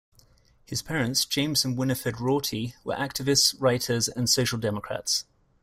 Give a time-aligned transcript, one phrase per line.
[0.65, 5.25] His parents, James and Winifred Rorty, were activists, writers and social democrats.